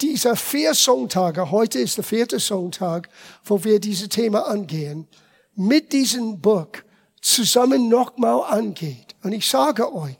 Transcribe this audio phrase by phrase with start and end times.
[0.00, 3.08] dieser vier Sonntage, heute ist der vierte Sonntag,
[3.44, 5.06] wo wir dieses Thema angehen,
[5.54, 6.68] mit diesem Buch
[7.20, 9.14] zusammen nochmal angeht.
[9.22, 10.16] Und ich sage euch,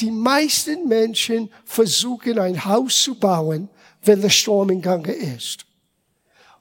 [0.00, 3.68] die meisten Menschen versuchen ein Haus zu bauen,
[4.02, 5.66] wenn der Sturm im Gange ist.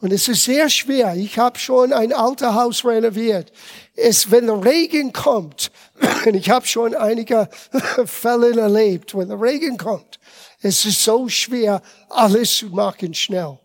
[0.02, 1.14] Und es ist sehr schwer.
[1.16, 3.52] Ich habe schon ein altes Haus renoviert.
[3.96, 5.72] Es, wenn der Regen kommt,
[6.26, 7.50] und ich habe schon einige
[8.06, 10.19] Fälle erlebt, wenn der Regen kommt,
[10.62, 13.58] es ist so schwer, alles zu machen schnell.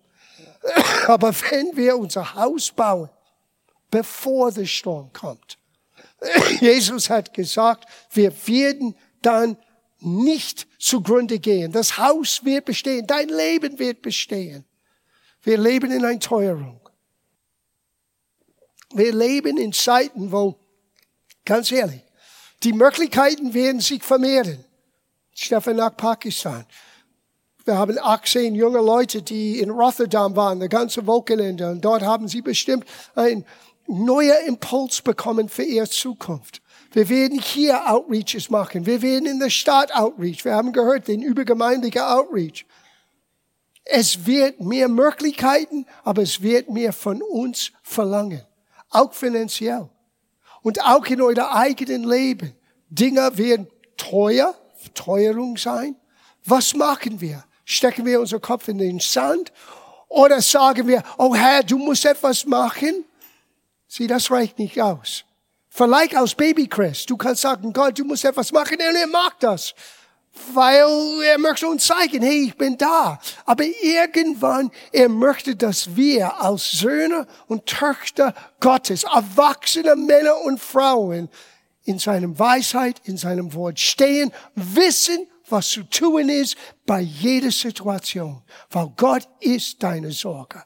[1.06, 3.10] Aber wenn wir unser Haus bauen,
[3.90, 5.58] bevor der Sturm kommt,
[6.60, 9.56] Jesus hat gesagt, wir werden dann
[10.00, 11.72] nicht zugrunde gehen.
[11.72, 14.64] Das Haus wird bestehen, dein Leben wird bestehen.
[15.42, 16.80] Wir leben in einer Teuerung.
[18.94, 20.56] Wir leben in Zeiten, wo,
[21.44, 22.02] ganz ehrlich,
[22.62, 24.64] die Möglichkeiten werden sich vermehren.
[25.34, 26.64] Stefan nach Pakistan.
[27.64, 31.70] Wir haben 18 junge Leute, die in Rotterdam waren, das ganze Wochenende.
[31.70, 33.44] Und dort haben sie bestimmt ein
[33.86, 36.62] neuer Impuls bekommen für ihre Zukunft.
[36.92, 38.86] Wir werden hier Outreaches machen.
[38.86, 40.44] Wir werden in der Stadt Outreach.
[40.44, 42.66] Wir haben gehört, den übergemeindlichen Outreach.
[43.84, 48.42] Es wird mehr Möglichkeiten, aber es wird mehr von uns verlangen.
[48.90, 49.88] Auch finanziell.
[50.62, 52.54] Und auch in eurem eigenen Leben.
[52.88, 53.66] Dinge werden
[53.96, 54.54] teuer,
[54.94, 55.96] Teuerung sein.
[56.44, 57.44] Was machen wir?
[57.64, 59.52] Stecken wir unseren Kopf in den Sand?
[60.08, 63.04] Oder sagen wir, oh Herr, du musst etwas machen?
[63.88, 65.24] Sieh, das reicht nicht aus.
[65.68, 67.04] Vielleicht aus Baby Chris.
[67.06, 69.74] Du kannst sagen, Gott, du musst etwas machen und er mag das
[70.52, 73.18] weil er möchte uns zeigen, hey, ich bin da.
[73.44, 81.28] Aber irgendwann, er möchte, dass wir als Söhne und Töchter Gottes, erwachsene Männer und Frauen,
[81.84, 88.42] in seinem Weisheit, in seinem Wort stehen, wissen, was zu tun ist bei jeder Situation.
[88.70, 90.62] Weil Gott ist deine Sorge.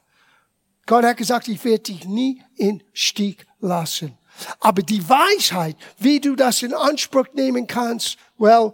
[0.85, 4.17] Gott hat gesagt, ich werde dich nie in Stieg lassen.
[4.59, 8.73] Aber die Weisheit, wie du das in Anspruch nehmen kannst, well,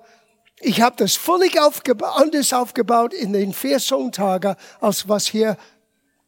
[0.60, 5.58] ich habe das völlig aufgeba anders aufgebaut in den vier Sonntagen, als was hier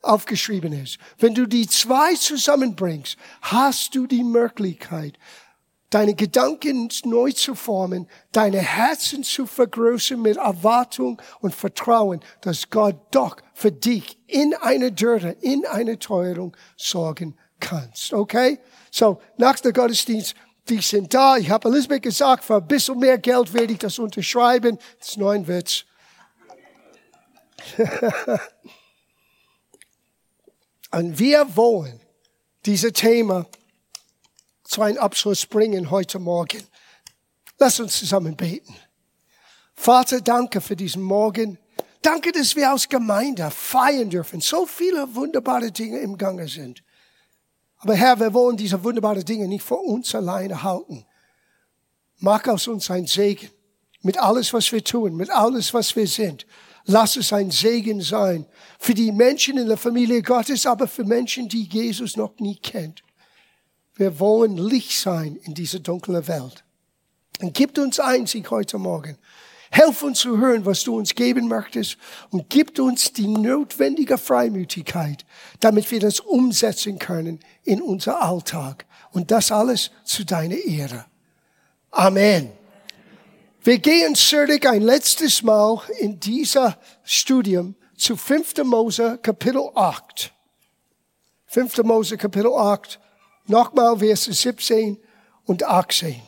[0.02, 0.98] aufgeschrieben ist.
[1.18, 5.18] Wenn du die zwei zusammenbringst, hast du die Möglichkeit,
[5.90, 12.96] deine Gedanken neu zu formen, deine Herzen zu vergrößern mit Erwartung und Vertrauen, dass Gott
[13.12, 18.14] doch für dich in eine Dürre, in eine Teuerung sorgen kannst.
[18.14, 18.60] Okay?
[18.92, 20.36] So, nach der Gottesdienst
[20.70, 21.38] die sind da.
[21.38, 24.78] Ich habe Elisabeth gesagt, für ein bisschen mehr Geld werde ich das unterschreiben.
[25.00, 25.86] Das ist nur ein Witz.
[30.92, 32.02] Und wir wollen
[32.66, 33.46] dieses Thema
[34.68, 36.64] zu einem Abschluss bringen heute Morgen.
[37.58, 38.76] Lass uns zusammen beten.
[39.74, 41.58] Vater, danke für diesen Morgen.
[42.02, 44.42] Danke, dass wir als Gemeinde feiern dürfen.
[44.42, 46.84] So viele wunderbare Dinge im Gange sind.
[47.80, 51.06] Aber Herr, wir wollen diese wunderbaren Dinge nicht für uns alleine halten.
[52.20, 53.50] Mach aus uns ein Segen.
[54.02, 56.46] Mit alles, was wir tun, mit alles, was wir sind.
[56.86, 58.46] Lass es ein Segen sein.
[58.80, 63.04] Für die Menschen in der Familie Gottes, aber für Menschen, die Jesus noch nie kennt.
[63.98, 66.64] Wir wollen Licht sein in dieser dunklen Welt.
[67.42, 69.18] Und gibt uns einzig heute Morgen.
[69.72, 71.98] Helf uns zu hören, was du uns geben möchtest
[72.30, 75.26] und gib uns die notwendige Freimütigkeit,
[75.60, 78.86] damit wir das umsetzen können in unser Alltag.
[79.12, 81.06] Und das alles zu deiner Ehre.
[81.92, 82.52] Amen.
[83.64, 88.64] Wir gehen zurück ein letztes Mal in dieser Studium zu 5.
[88.64, 90.32] Mose Kapitel 8.
[91.48, 91.84] 5.
[91.84, 93.00] Mose Kapitel 8,
[93.50, 94.98] nochmal Verse 17
[95.46, 96.22] und 18.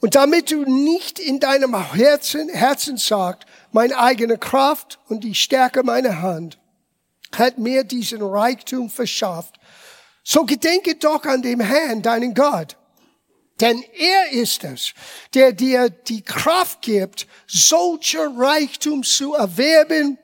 [0.00, 5.82] Und damit du nicht in deinem Herzen, Herzen sagst, meine eigene Kraft und die Stärke
[5.82, 6.58] meiner Hand
[7.36, 9.60] hat mir diesen Reichtum verschafft,
[10.24, 12.76] so gedenke doch an dem Herrn, deinen Gott.
[13.60, 14.94] Denn er ist es,
[15.34, 20.18] der dir die Kraft gibt, solcher Reichtum zu erwerben,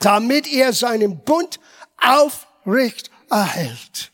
[0.00, 1.60] damit er seinen Bund
[1.98, 4.10] aufrecht erhält.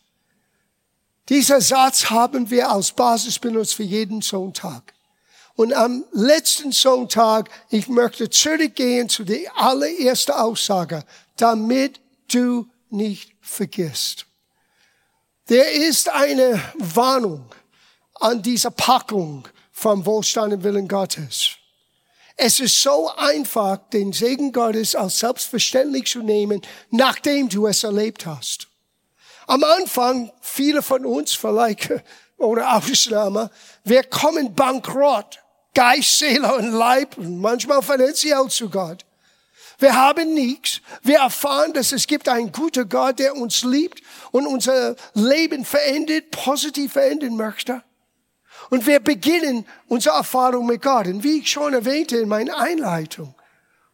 [1.28, 4.92] Dieser Satz haben wir als Basis benutzt für jeden Sonntag.
[5.54, 11.04] Und am letzten Sonntag, ich möchte zurückgehen zu der allerersten Aussage,
[11.36, 12.00] damit
[12.32, 14.26] du nicht vergisst.
[15.48, 17.44] Der ist eine Warnung
[18.14, 21.56] an dieser Packung vom Wohlstand im Willen Gottes.
[22.36, 28.24] Es ist so einfach, den Segen Gottes als selbstverständlich zu nehmen, nachdem du es erlebt
[28.24, 28.68] hast.
[29.52, 31.90] Am Anfang, viele von uns vielleicht,
[32.38, 33.50] oder Ausnahme,
[33.84, 35.40] wir kommen bankrott,
[35.74, 39.04] Geist, Seele und Leib manchmal finanziell zu Gott.
[39.78, 40.80] wir haben nichts.
[41.02, 44.00] Wir erfahren, dass es gibt einen guten Gott, der uns liebt
[44.30, 47.82] und unser Leben verändert, positiv verändern möchte.
[48.70, 51.08] Und wir beginnen unsere Erfahrung mit Gott.
[51.08, 53.34] Und wie ich schon erwähnte in meiner Einleitung,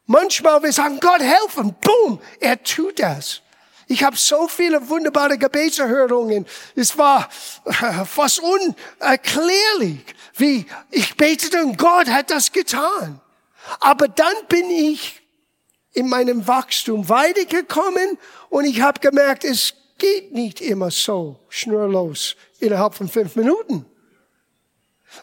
[0.07, 3.43] manchmal wir sagen, Gott helfen, boom, er tut das.
[3.91, 6.47] Ich habe so viele wunderbare Gebetserhörungen.
[6.77, 7.29] Es war
[7.65, 10.05] äh, fast unerklärlich,
[10.37, 13.21] wie ich betete und Gott hat das getan.
[13.81, 15.23] Aber dann bin ich
[15.95, 18.19] in meinem Wachstum weitergekommen
[18.51, 23.87] und ich habe gemerkt, es geht nicht immer so schnurlos innerhalb von fünf Minuten.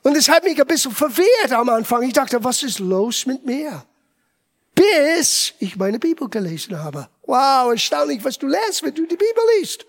[0.01, 2.01] Und es hat mich ein bisschen verwehrt am Anfang.
[2.01, 3.85] Ich dachte, was ist los mit mir?
[4.73, 7.07] Bis ich meine Bibel gelesen habe.
[7.25, 9.85] Wow, erstaunlich, was du lernst, wenn du die Bibel liest.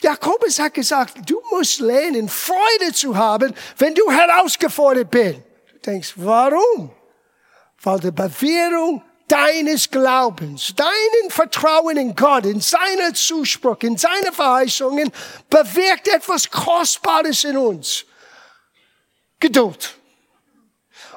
[0.00, 5.40] Jakobus hat gesagt, du musst lernen, Freude zu haben, wenn du herausgefordert bist.
[5.72, 6.90] Du denkst, warum?
[7.82, 15.10] Weil die Bewährung deines Glaubens, deinen Vertrauen in Gott, in seine Zuspruch, in seine Verheißungen
[15.48, 18.04] bewirkt etwas Kostbares in uns.
[19.40, 19.94] Geduld.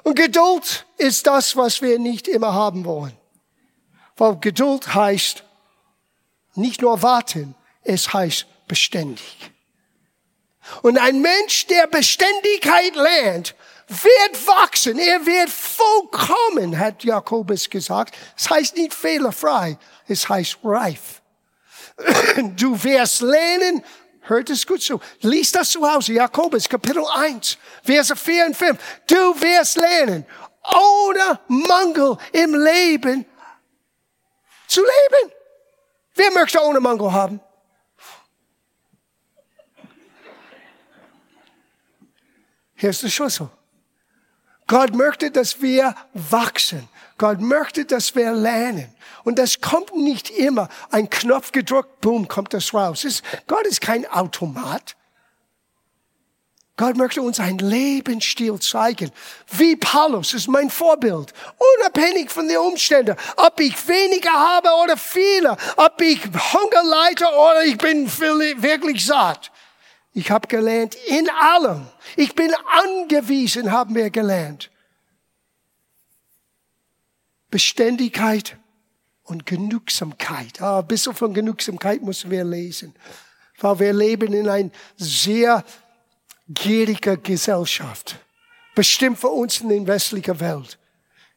[0.04, 3.18] Und Geduld ist das, was wir nicht immer haben wollen.
[4.18, 5.44] Weil Geduld heißt
[6.56, 9.52] nicht nur warten, es heißt beständig.
[10.82, 13.56] Und ein Mensch, der Beständigkeit lernt,
[13.88, 18.16] wird wachsen, er wird vollkommen, hat Jakobus gesagt.
[18.36, 19.78] Es heißt nicht fehlerfrei,
[20.08, 21.22] es heißt reif.
[22.58, 23.84] Du wirst lernen,
[24.22, 28.78] hört es gut zu, lies das zu Hause, Jakobus Kapitel 1, Verse 4 und 5.
[29.08, 30.26] Du wirst lernen,
[30.64, 33.26] ohne Mangel im Leben
[34.68, 35.32] zu leben.
[36.16, 37.40] Wer möchte ohne Mangel haben?
[42.76, 43.50] Hier ist der Schlüssel.
[44.68, 46.90] Gott möchte, dass wir wachsen.
[47.18, 48.94] Gott möchte, dass wir lernen.
[49.24, 50.68] Und das kommt nicht immer.
[50.92, 53.24] Ein Knopf gedrückt, boom, kommt das raus.
[53.48, 54.97] Gott ist kein Automat.
[56.78, 59.12] Gott möchte uns einen Lebensstil zeigen.
[59.52, 61.34] Wie Paulus ist mein Vorbild.
[61.80, 63.16] Unabhängig von den Umständen.
[63.36, 65.58] Ob ich weniger habe oder viele.
[65.76, 68.06] Ob ich Hunger leite oder ich bin
[68.62, 69.52] wirklich satt.
[70.14, 71.88] Ich habe gelernt in allem.
[72.16, 72.54] Ich bin
[72.86, 74.70] angewiesen, haben wir gelernt.
[77.50, 78.56] Beständigkeit
[79.24, 80.62] und Genügsamkeit.
[80.62, 82.96] Ah, ein bisschen von Genügsamkeit müssen wir lesen.
[83.60, 85.64] Weil wir leben in einer sehr
[86.50, 88.16] gierige Gesellschaft.
[88.76, 90.78] Bestimmt für uns in der westlichen Welt.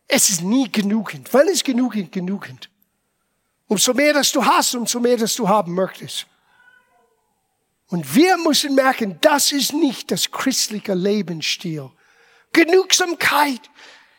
[0.06, 1.32] Es ist nie genügend.
[1.32, 2.68] Wann ist genügend genügend?
[3.66, 6.26] Umso mehr, dass du hast, umso mehr, dass du haben möchtest.
[7.88, 11.90] Und wir müssen merken, das ist nicht das christliche Lebensstil.
[12.52, 13.60] Genügsamkeit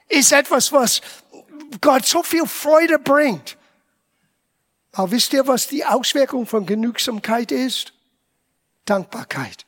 [0.08, 1.02] ist etwas, was
[1.80, 3.58] Gott so viel Freude bringt.
[4.94, 7.94] Aber wisst ihr, was die Auswirkung von Genügsamkeit ist?
[8.86, 9.66] Dankbarkeit.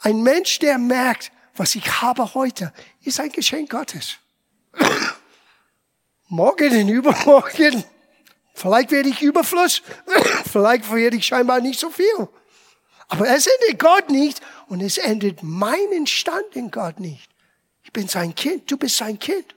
[0.00, 2.72] Ein Mensch, der merkt, was ich habe heute,
[3.02, 4.16] ist ein Geschenk Gottes.
[6.28, 7.84] Morgen und übermorgen,
[8.54, 9.82] vielleicht werde ich Überfluss,
[10.52, 12.28] vielleicht werde ich scheinbar nicht so viel.
[13.08, 17.30] Aber es endet Gott nicht und es endet meinen Stand in Gott nicht.
[17.84, 19.54] Ich bin sein Kind, du bist sein Kind.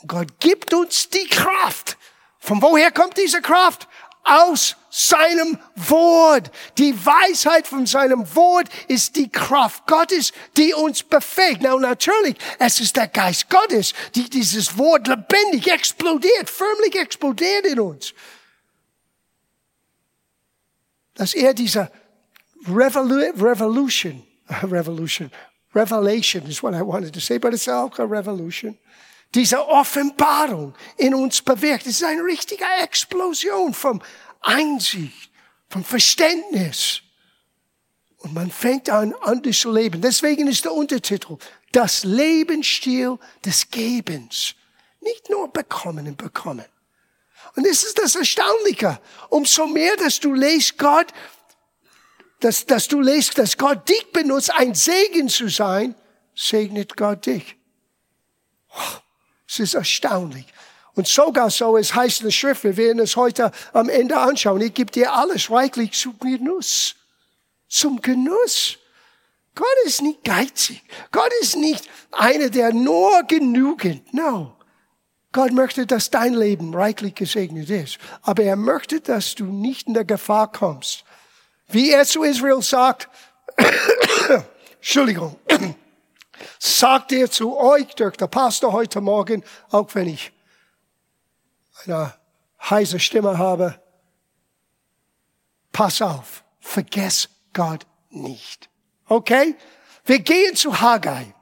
[0.00, 1.96] Und Gott gibt uns die Kraft.
[2.38, 3.88] Von woher kommt diese Kraft?
[4.28, 6.50] Aus seinem Wort.
[6.76, 11.60] Die Weisheit von seinem Wort ist die Kraft Gottes, die uns befähigt.
[11.62, 17.80] Na, natürlich, es ist der Geist Gottes, die dieses Wort lebendig explodiert, förmlich explodiert in
[17.80, 18.12] uns.
[21.14, 21.90] Dass er diese
[22.66, 24.22] Revolu Revolution,
[24.62, 25.30] Revolution,
[25.74, 28.78] Revelation is what I wanted to say, but it's auch a revolution
[29.34, 31.86] diese Offenbarung in uns bewirkt.
[31.86, 34.02] Es ist eine richtige Explosion vom
[34.40, 35.30] Einsicht,
[35.68, 37.02] vom Verständnis.
[38.18, 40.00] Und man fängt an, anders zu leben.
[40.00, 41.36] Deswegen ist der Untertitel
[41.72, 44.54] das Lebensstil des Gebens.
[45.00, 46.64] Nicht nur bekommen und bekommen.
[47.54, 49.00] Und das ist das Erstaunliche.
[49.28, 51.06] Umso mehr, dass du lest Gott,
[52.40, 55.94] dass, dass du lest, dass Gott dich benutzt, ein Segen zu sein,
[56.34, 57.56] segnet Gott dich.
[59.48, 60.46] Es ist erstaunlich.
[60.94, 64.60] Und sogar so, es heißt in der Schrift, wir werden es heute am Ende anschauen,
[64.60, 66.96] ich gebe dir alles reichlich zum Genuss.
[67.68, 68.78] Zum Genuss.
[69.54, 70.82] Gott ist nicht geizig.
[71.10, 74.12] Gott ist nicht einer, der nur genügend.
[74.12, 74.56] No.
[75.32, 77.98] Gott möchte, dass dein Leben reichlich gesegnet ist.
[78.22, 81.04] Aber er möchte, dass du nicht in der Gefahr kommst.
[81.68, 83.08] Wie er zu Israel sagt,
[84.76, 85.36] Entschuldigung,
[86.58, 90.32] sagt er zu euch durch der Pastor heute Morgen, auch wenn ich
[91.84, 92.14] eine
[92.68, 93.80] heiße Stimme habe,
[95.72, 98.68] pass auf, vergess Gott nicht.
[99.06, 99.56] Okay?
[100.04, 101.34] Wir gehen zu Haggai.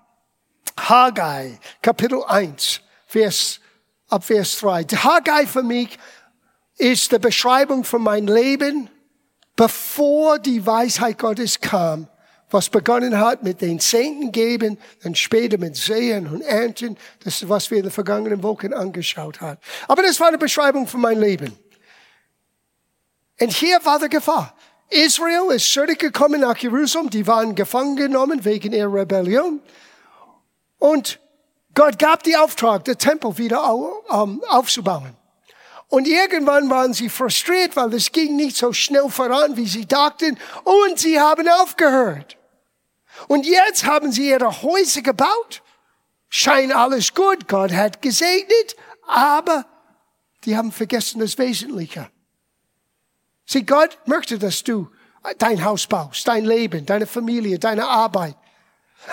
[0.79, 3.61] Haggai, Kapitel 1, Vers,
[4.09, 4.85] ab Vers 3.
[4.85, 5.99] Haggai für mich
[6.77, 8.91] ist die Beschreibung von meinem Leben,
[9.57, 12.09] bevor die Weisheit Gottes kam,
[12.51, 17.49] was begonnen hat mit den Zehnten geben, dann später mit Sehen und Ernten, das ist,
[17.49, 19.59] was wir in den vergangenen Wochen angeschaut haben.
[19.89, 21.59] Aber das war eine Beschreibung von meinem Leben.
[23.41, 24.55] Und hier war die Gefahr.
[24.89, 29.61] Israel ist zurückgekommen nach Jerusalem, die waren gefangen genommen wegen ihrer Rebellion.
[30.79, 31.19] Und
[31.75, 35.17] Gott gab die Auftrag, den Tempel wieder aufzubauen.
[35.89, 40.39] Und irgendwann waren sie frustriert, weil es ging nicht so schnell voran, wie sie dachten.
[40.65, 42.36] Und sie haben aufgehört.
[43.29, 45.63] Und jetzt haben sie ihre Häuser gebaut.
[46.29, 47.49] Scheint alles gut.
[47.49, 48.77] Gott hat gesegnet.
[49.07, 49.65] Aber
[50.45, 52.11] die haben vergessen das Wesentliche.
[53.47, 54.91] Sieh, Gott möchte, dass du
[55.39, 58.37] dein Haus baust, dein Leben, deine Familie, deine Arbeit.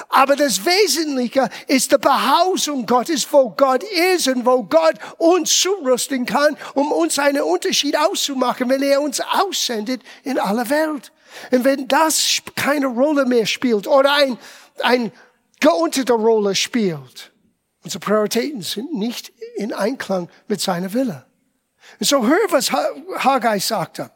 [0.10, 6.26] Aber das Wesentliche ist die Behausung Gottes, wo Gott ist und wo Gott uns zurüsten
[6.26, 11.12] kann, um uns einen Unterschied auszumachen, wenn er uns aussendet in aller Welt.
[11.52, 14.38] Und wenn das keine Rolle mehr spielt oder ein,
[14.82, 15.12] ein
[15.60, 17.32] geunterter Rolle spielt,
[17.84, 21.26] unsere Prioritäten sind nicht in Einklang mit seiner Wille.
[22.00, 24.12] Und so hör, was Haggai sagte.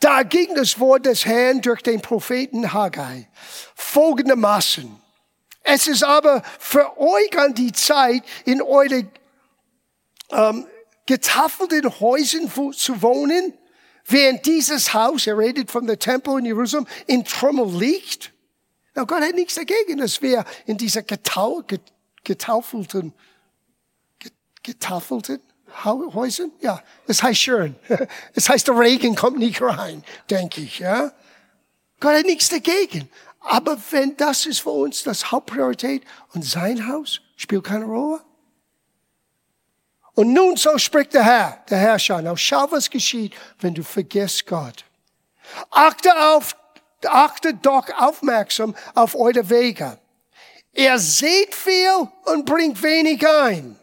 [0.00, 3.28] Da ging das Wort des Herrn durch den Propheten Haggai
[3.74, 5.00] folgendermaßen.
[5.62, 9.06] Es ist aber für euch an die Zeit, in eure
[10.30, 10.66] ähm,
[11.06, 13.52] getafelten Häusern zu wohnen,
[14.10, 18.32] während dieses Haus, er redet von der Tempel in Jerusalem, in Trümmel liegt.
[18.94, 21.62] Na, Gott hat nichts dagegen, dass wir in dieser getau,
[22.24, 23.12] getaufelten,
[24.62, 25.40] getafelten
[25.84, 27.76] Häusern, ja, das heißt schön.
[28.34, 31.12] Das heißt, der Regen kommt nicht rein, denke ich, ja.
[32.00, 33.08] Gott hat nichts dagegen.
[33.40, 36.02] Aber wenn das ist für uns das Hauptpriorität
[36.34, 38.20] und sein Haus spielt keine Rolle.
[40.20, 42.20] Und nun so spricht der Herr, der Herrscher.
[42.20, 44.84] Now schau, was geschieht, wenn du vergisst Gott.
[45.70, 46.54] Achte auf,
[47.06, 49.96] achte doch aufmerksam auf eure Wege.
[50.74, 53.78] Er seht viel und bringt wenig ein.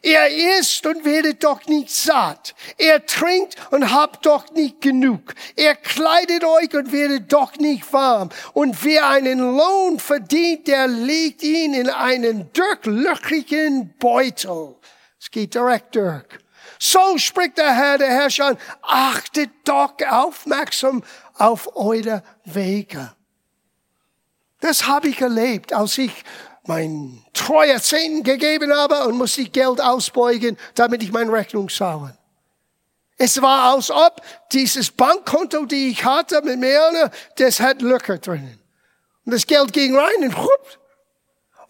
[0.00, 2.54] Er isst und werdet doch nicht satt.
[2.78, 5.34] Er trinkt und habt doch nicht genug.
[5.54, 8.30] Er kleidet euch und werdet doch nicht warm.
[8.54, 14.76] Und wer einen Lohn verdient, der legt ihn in einen durchlöchrigen Beutel.
[15.24, 16.26] Es geht direkt durch.
[16.78, 21.02] So spricht der Herr, der Herrscher, achtet doch aufmerksam
[21.38, 23.10] auf eure Wege.
[24.60, 26.12] Das habe ich erlebt, als ich
[26.66, 32.18] mein treuer Zehnten gegeben habe und muss ich Geld ausbeugen, damit ich meine Rechnung zahle.
[33.16, 34.20] Es war, als ob
[34.52, 38.60] dieses Bankkonto, die ich hatte mit mir, das hat Löcher drinnen.
[39.24, 40.83] Und das Geld ging rein und hup.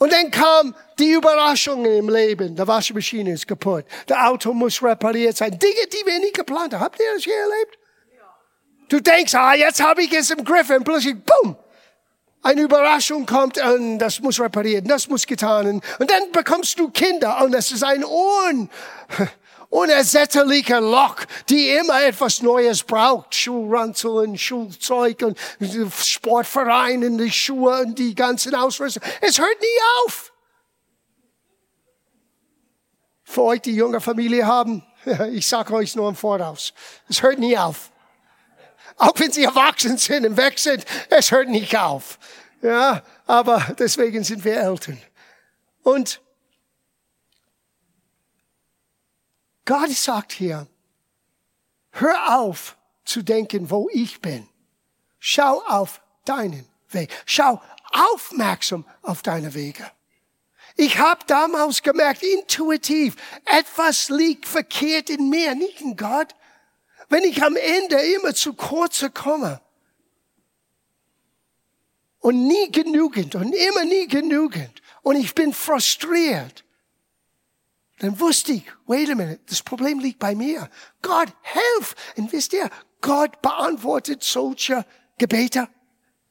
[0.04, 2.54] Und dann kam die Überraschung im Leben.
[2.54, 3.86] Die Waschmaschine ist kaputt.
[4.06, 5.58] Das Auto muss repariert sein.
[5.58, 6.82] Dinge, die wir nie geplant haben.
[6.82, 7.78] Habt ihr das hier erlebt?
[8.90, 11.56] Du denkst, ah, jetzt habe ich es im Griff und plötzlich, boom,
[12.42, 15.80] eine Überraschung kommt und das muss repariert, das muss getan.
[15.98, 18.68] Und dann bekommst du Kinder und das ist ein un,
[19.74, 21.16] unersättlicher Loch,
[21.48, 23.34] die immer etwas Neues braucht.
[23.34, 25.38] Schulranzeln, Schulzeug und
[25.92, 29.02] Sportvereine, die Schuhe und die ganzen Ausrüstung.
[29.20, 30.32] Es hört nie auf.
[33.24, 34.84] Für euch, die junge Familie haben,
[35.32, 36.72] ich sage euch nur im Voraus,
[37.08, 37.90] es hört nie auf.
[38.96, 42.20] Auch wenn sie erwachsen sind und weg sind, es hört nicht auf.
[42.62, 45.02] Ja, aber deswegen sind wir Eltern.
[45.82, 46.20] Und
[49.64, 50.66] Gott sagt hier,
[51.90, 54.48] hör auf zu denken, wo ich bin.
[55.18, 57.10] Schau auf deinen Weg.
[57.26, 59.90] Schau aufmerksam auf deine Wege.
[60.76, 66.34] Ich habe damals gemerkt, intuitiv, etwas liegt verkehrt in mir, nicht in Gott
[67.08, 69.60] wenn ich am Ende immer zu kurz komme
[72.20, 76.64] und nie genügend und immer nie genügend und ich bin frustriert,
[77.98, 80.68] dann wusste ich, wait a minute, das Problem liegt bei mir.
[81.02, 81.94] Gott, helf!
[82.16, 82.68] Und wisst ihr,
[83.00, 84.84] Gott beantwortet solche
[85.18, 85.68] Gebete.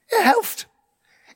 [0.07, 0.67] Er hilft.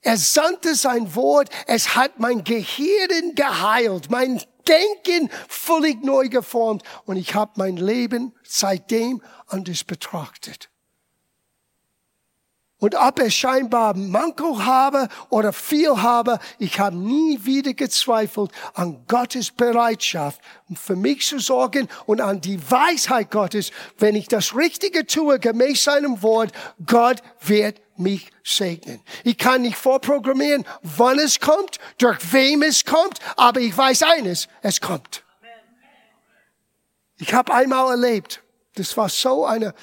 [0.02, 7.16] Er sandte sein Wort, es hat mein Gehirn geheilt, mein Denken völlig neu geformt und
[7.16, 10.70] ich habe mein Leben seitdem anders betrachtet.
[12.80, 19.04] Und ob er scheinbar Manko habe oder viel habe, ich habe nie wieder gezweifelt an
[19.08, 20.40] Gottes Bereitschaft,
[20.76, 23.72] für mich zu sorgen und an die Weisheit Gottes.
[23.98, 26.52] Wenn ich das Richtige tue, gemäß seinem Wort,
[26.86, 29.02] Gott wird mich segnen.
[29.24, 34.48] Ich kann nicht vorprogrammieren, wann es kommt, durch wem es kommt, aber ich weiß eines,
[34.62, 35.24] es kommt.
[37.18, 38.44] Ich habe einmal erlebt,
[38.76, 39.74] das war so eine,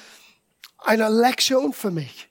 [0.77, 2.29] eine Lektion für mich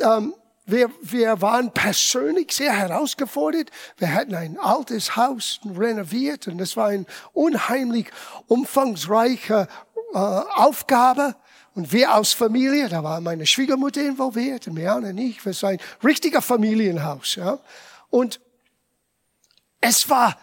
[0.00, 0.34] ähm,
[0.66, 3.70] wir, wir waren persönlich sehr herausgefordert.
[3.98, 8.10] Wir hatten ein altes Haus renoviert und das war eine unheimlich
[8.48, 9.68] umfangreiche
[10.12, 11.36] äh, Aufgabe.
[11.74, 15.68] Und wir als Familie, da war meine Schwiegermutter involviert, und Miane und ich, wir sind
[15.68, 17.34] ein richtiger Familienhaus.
[17.34, 17.58] Ja.
[18.08, 18.40] Und
[19.80, 20.36] es war,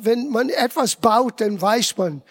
[0.00, 2.22] wenn man etwas baut, dann weiß man,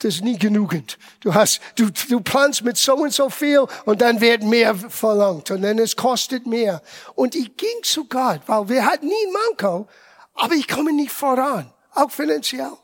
[0.00, 0.96] das ist nie genügend.
[1.20, 5.50] Du hast, du, du planst mit so und so viel und dann wird mehr verlangt
[5.50, 6.82] und dann es kostet mehr.
[7.14, 9.88] Und ich ging zu Gott, weil wir hatten nie Manko,
[10.34, 12.76] aber ich komme nicht voran, auch finanziell.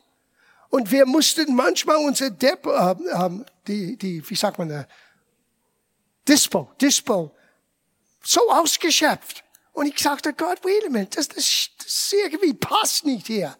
[0.69, 3.29] Und wir mussten manchmal unser Dep, äh, äh,
[3.65, 4.85] die, die, wie sagt man da,
[6.27, 7.31] Dispo, Dispo,
[8.21, 9.43] so ausgeschöpft.
[9.71, 13.55] Und ich sagte, Gott, wait a minute, das, das, das irgendwie passt nicht hier.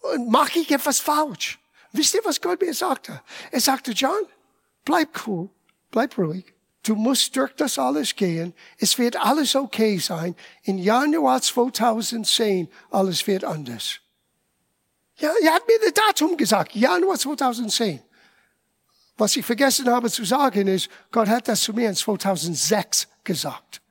[0.00, 1.58] Und mache ich etwas falsch?
[1.92, 3.22] Wisst ihr, was Gott mir sagte?
[3.50, 4.26] Er sagte, John,
[4.84, 5.48] bleib cool,
[5.90, 6.44] bleib ruhig.
[6.82, 8.54] Du musst durch das alles gehen.
[8.78, 10.34] Es wird alles okay sein.
[10.62, 14.00] In Januar 2010, alles wird anders.
[15.16, 18.00] Ja, er hat mir das Datum gesagt, Januar 2010.
[19.16, 23.82] Was ich vergessen habe zu sagen ist, Gott hat das zu mir in 2006 gesagt.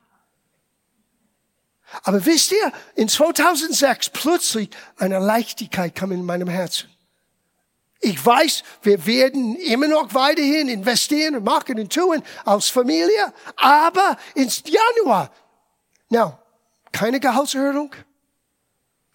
[2.02, 6.88] Aber wisst ihr, in 2006 plötzlich eine Leichtigkeit kam in meinem Herzen.
[8.00, 14.16] Ich weiß, wir werden immer noch weiterhin investieren und machen und tun als Familie, aber
[14.34, 15.32] ins Januar,
[16.08, 16.38] now,
[16.92, 17.92] keine Gehaltserhöhung,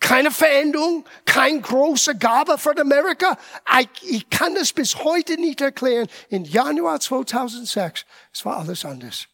[0.01, 3.37] keine Veränderung, kein großer Gabe für Amerika.
[3.79, 6.07] Ich, ich kann das bis heute nicht erklären.
[6.27, 9.27] In Januar 2006, es war alles anders.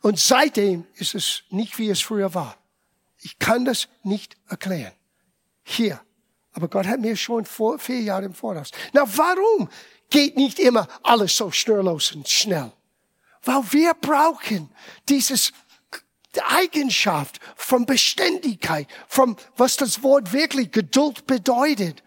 [0.00, 2.56] Und seitdem ist es nicht, wie es früher war.
[3.18, 4.92] Ich kann das nicht erklären.
[5.64, 6.00] Hier
[6.52, 8.70] aber Gott hat mir schon vor, vier Jahre im Voraus.
[8.92, 9.68] Na, warum
[10.10, 12.72] geht nicht immer alles so schnurlos und schnell?
[13.42, 14.70] Weil wir brauchen
[15.08, 15.52] dieses
[16.48, 22.02] Eigenschaft von Beständigkeit, von was das Wort wirklich Geduld bedeutet.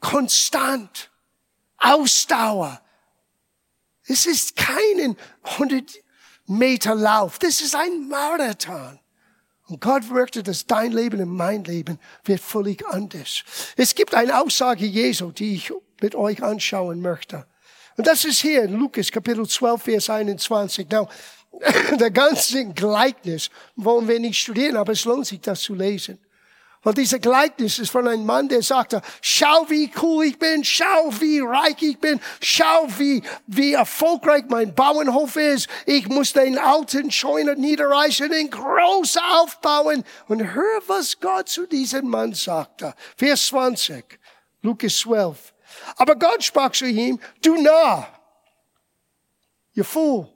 [0.00, 1.10] Konstant.
[1.78, 2.80] Ausdauer.
[4.04, 6.02] Es ist kein 100
[6.46, 7.38] Meter Lauf.
[7.38, 8.98] Das ist ein Marathon.
[9.68, 13.42] Und Gott möchte, dass dein Leben und mein Leben wird völlig anders.
[13.76, 17.46] Es gibt eine Aussage Jesu, die ich mit euch anschauen möchte.
[17.96, 20.88] Und das ist hier in Lukas Kapitel 12, Vers 21.
[20.90, 21.08] Now,
[22.00, 26.18] der ganze Gleichnis wollen wir nicht studieren, aber es lohnt sich, das zu lesen.
[26.88, 31.10] Weil diese Gleichnis ist von einem Mann, der sagte, schau wie cool ich bin, schau
[31.20, 35.68] wie reich ich bin, schau wie, wie erfolgreich mein Bauernhof ist.
[35.84, 40.02] Ich muss den alten Scheuner niederreißen, den groß aufbauen.
[40.28, 42.94] Und hör, was Gott zu diesem Mann sagte.
[43.18, 44.18] Vers 20,
[44.62, 45.52] Lukas 12.
[45.96, 48.08] Aber Gott sprach zu ihm, du Narr,
[49.74, 50.26] you fool.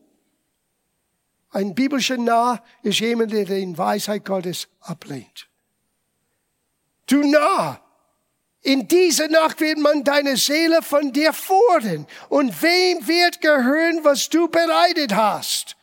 [1.48, 5.48] Ein biblischer Narr ist jemand, der den Weisheit Gottes ablehnt.
[7.06, 7.80] Du nah.
[8.62, 12.06] In dieser Nacht wird man deine Seele von dir fordern.
[12.28, 15.76] Und wem wird gehören, was du bereitet hast?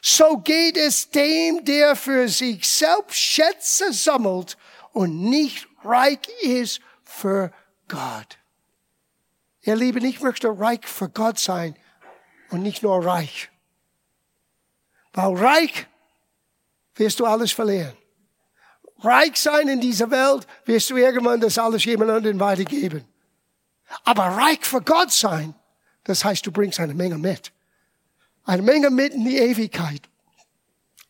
[0.00, 4.56] So geht es dem, der für sich selbst Schätze sammelt
[4.92, 7.52] und nicht reich ist für
[7.86, 8.38] Gott.
[9.60, 11.76] Ihr Lieben, ich möchte reich für Gott sein
[12.50, 13.50] und nicht nur reich.
[15.12, 15.86] Weil reich
[16.94, 17.96] wirst du alles verlieren
[19.02, 23.04] reich sein in dieser Welt, wirst du irgendwann das alles jemand anderen weitergeben.
[24.04, 25.54] Aber reich für Gott sein,
[26.04, 27.52] das heißt, du bringst eine Menge mit.
[28.44, 30.02] Eine Menge mit in die Ewigkeit.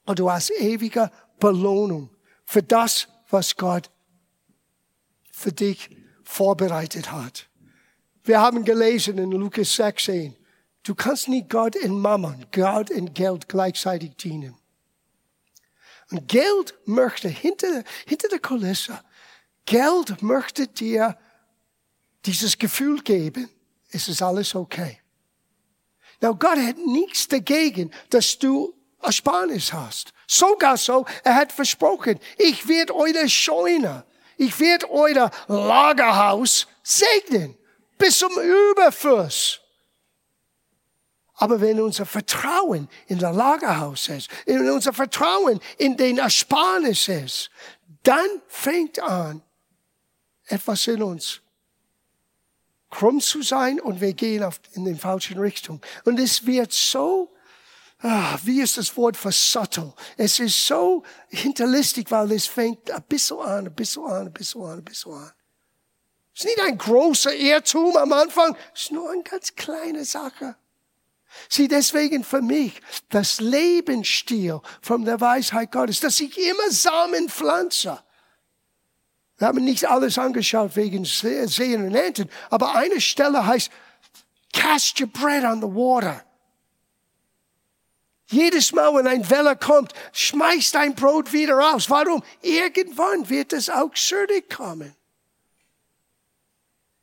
[0.04, 2.10] Und du hast ewige Belohnung
[2.44, 3.90] für das, was Gott
[5.30, 5.90] für dich
[6.24, 7.48] vorbereitet hat.
[8.24, 10.36] Wir haben gelesen in Lukas 16,
[10.82, 14.56] du kannst nicht Gott in Mammon, Gott in Geld gleichzeitig dienen.
[16.12, 19.00] Und Geld möchte hinter, hinter der Kulisse,
[19.64, 21.16] Geld möchte dir
[22.26, 23.48] dieses Gefühl geben,
[23.90, 25.00] es ist alles okay.
[26.20, 30.12] Now, Gott hat nichts dagegen, dass du Ersparnis hast.
[30.28, 34.04] Sogar so, er hat versprochen, ich werde eure Scheune,
[34.36, 37.56] ich werde euer Lagerhaus segnen,
[37.96, 39.61] bis zum Überfluss.
[41.34, 47.50] Aber wenn unser Vertrauen in der Lagerhaus ist, wenn unser Vertrauen in den Ersparnis ist,
[48.02, 49.42] dann fängt an,
[50.46, 51.40] etwas in uns
[52.92, 55.80] krumm zu sein und wir gehen in den falschen Richtung.
[56.04, 57.32] Und es wird so,
[58.00, 59.94] ah, wie ist das Wort für subtle?
[60.16, 64.62] Es ist so hinterlistig, weil es fängt ein bisschen an, ein bisschen an, ein bisschen
[64.62, 65.32] an, ein bisschen an.
[66.34, 70.56] Es ist nicht ein großer Irrtum am Anfang, es ist nur eine ganz kleine Sache.
[71.48, 78.02] Sieh, deswegen für mich das Lebensstil von der Weisheit Gottes, dass ich immer Samen pflanze.
[79.38, 83.70] Wir haben nicht alles angeschaut wegen Sehen und Ernten, aber eine Stelle heißt,
[84.52, 86.24] cast your bread on the water.
[88.26, 91.90] Jedes Mal, wenn ein Weller kommt, schmeißt dein Brot wieder raus.
[91.90, 92.22] Warum?
[92.40, 94.96] Irgendwann wird es auch zurück kommen.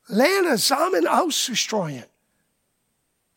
[0.07, 2.08] Lerne Samen auszustreuen.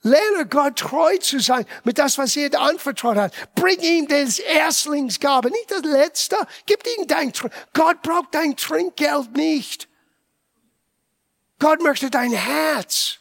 [0.03, 3.33] Lerne Gott treu zu sein mit das, was er dir anvertraut hat.
[3.55, 6.37] Bring ihm das Erstlingsgabe, nicht das Letzte.
[6.67, 7.33] Gib ihm dein,
[7.73, 9.89] Gott braucht dein Trinkgeld nicht.
[11.61, 13.19] Gott möchte dein Herz.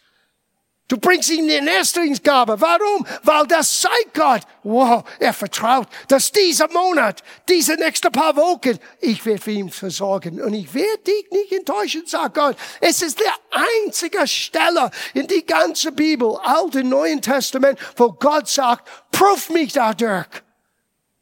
[0.91, 2.59] Du bringst ihm die Erstlingsgabe.
[2.59, 3.07] Warum?
[3.23, 9.25] Weil das zeigt Gott, wow, er vertraut, dass dieser Monat, diese nächsten paar Wochen, ich
[9.25, 10.41] werde für ihn versorgen.
[10.41, 12.57] Und ich werde dich nicht enttäuschen, sagt Gott.
[12.81, 18.85] Es ist der einzige Stelle in die ganze Bibel, Alten Neuen Testament, wo Gott sagt,
[19.13, 20.43] prüf mich da, Dirk.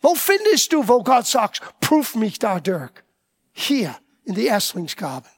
[0.02, 3.04] Wo findest du, wo Gott sagt, prüf mich da, Dirk?
[3.52, 5.30] Hier, in die Erstlingsgaben.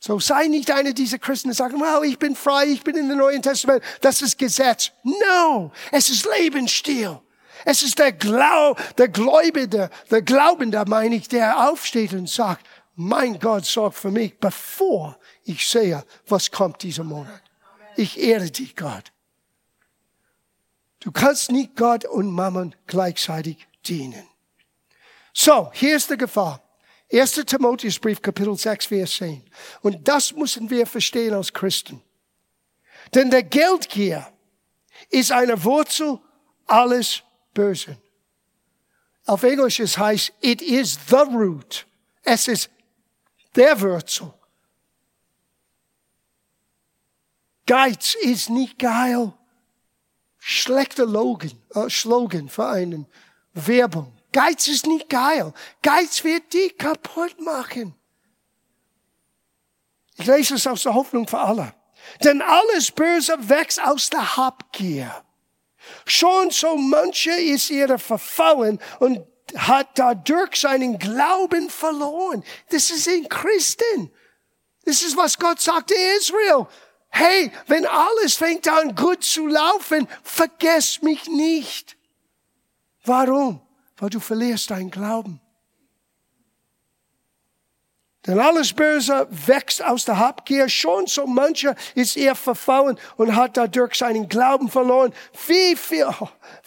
[0.00, 3.10] So sei nicht einer dieser Christen, die sagen, wow, ich bin frei, ich bin in
[3.10, 4.92] dem Neuen Testament, das ist Gesetz.
[5.02, 7.20] No, es ist Lebensstil.
[7.66, 13.38] Es ist der Glau, der Gläubige, der Glaubende, meine ich, der aufsteht und sagt, mein
[13.38, 17.42] Gott sorgt für mich, bevor ich sehe, was kommt dieser Monat.
[17.96, 19.12] Ich ehre dich, Gott.
[21.00, 24.26] Du kannst nicht Gott und Mammon gleichzeitig dienen.
[25.34, 26.62] So, hier ist die Gefahr.
[27.12, 27.32] 1.
[27.46, 29.42] Timotheusbrief, Kapitel 6, Vers 10.
[29.82, 32.02] Und das müssen wir verstehen als Christen.
[33.14, 34.32] Denn der Geldgier
[35.08, 36.20] ist eine Wurzel
[36.66, 37.96] alles Bösen.
[39.26, 41.86] Auf Englisch es heißt, it is the root.
[42.22, 42.70] Es ist
[43.56, 44.32] der Wurzel.
[47.66, 49.32] Geiz ist nicht geil.
[50.38, 53.06] Schlechter äh, Slogan für einen
[53.52, 54.19] Werbung.
[54.32, 55.52] Geiz ist nicht geil.
[55.82, 57.94] Geiz wird dich kaputt machen.
[60.16, 61.74] Ich lese es aus der Hoffnung für alle.
[62.22, 65.24] Denn alles Böse wächst aus der Habgier.
[66.06, 72.44] Schon so manche ist ihre verfallen und hat dadurch seinen Glauben verloren.
[72.70, 74.12] Das ist in Christen.
[74.84, 76.66] Das ist, was Gott sagte Israel.
[77.08, 81.96] Hey, wenn alles fängt an gut zu laufen, vergesst mich nicht.
[83.04, 83.60] Warum?
[84.00, 85.40] Weil du verlierst deinen Glauben.
[88.26, 90.68] Denn alles Böse wächst aus der Habgier.
[90.68, 95.14] Schon so mancher ist er verfallen und hat dadurch seinen Glauben verloren.
[95.46, 96.06] Wie viel,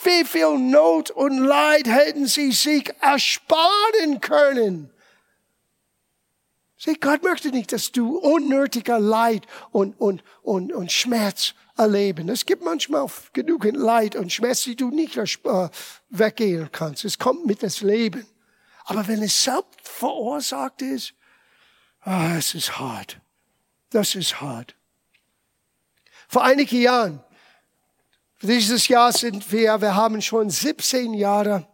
[0.04, 4.92] wie viel Not und Leid hätten sie sich ersparen können.
[6.76, 12.30] Sieh, Gott möchte nicht, dass du unnötiger Leid und, und, und, und Schmerz erleben.
[12.30, 15.70] Es gibt manchmal genügend Leid und Schmerz, die du nicht äh,
[16.10, 17.06] weggehen kannst.
[17.06, 18.26] Es kommt mit das Leben.
[18.86, 21.14] Aber wenn es selbst verursacht ist,
[22.02, 23.20] ah, es ist hart.
[23.90, 24.76] Das ist hart.
[26.28, 27.24] Vor einigen Jahren,
[28.42, 31.68] dieses Jahr sind wir, wir haben schon 17 Jahre